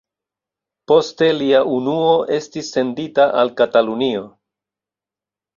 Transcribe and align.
Poste 0.91 1.27
lia 1.41 1.59
unuo 1.75 2.09
estis 2.39 2.71
sendita 2.79 3.29
al 3.43 3.55
Katalunio. 3.61 4.25